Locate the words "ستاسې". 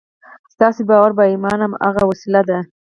0.53-0.81